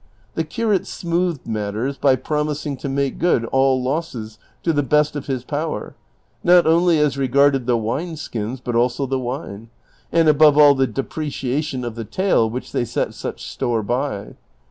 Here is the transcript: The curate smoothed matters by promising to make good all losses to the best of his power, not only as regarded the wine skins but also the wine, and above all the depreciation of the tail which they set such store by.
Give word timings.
The 0.33 0.43
curate 0.43 0.87
smoothed 0.87 1.45
matters 1.45 1.95
by 1.99 2.15
promising 2.15 2.75
to 2.77 2.89
make 2.89 3.19
good 3.19 3.45
all 3.45 3.83
losses 3.83 4.39
to 4.63 4.73
the 4.73 4.81
best 4.81 5.15
of 5.15 5.27
his 5.27 5.43
power, 5.43 5.93
not 6.43 6.65
only 6.65 6.97
as 6.97 7.19
regarded 7.19 7.67
the 7.67 7.77
wine 7.77 8.15
skins 8.15 8.59
but 8.61 8.73
also 8.75 9.05
the 9.05 9.19
wine, 9.19 9.69
and 10.11 10.27
above 10.27 10.57
all 10.57 10.73
the 10.73 10.87
depreciation 10.87 11.85
of 11.85 11.93
the 11.93 12.03
tail 12.03 12.49
which 12.49 12.71
they 12.71 12.83
set 12.83 13.13
such 13.13 13.45
store 13.47 13.83
by. 13.83 14.33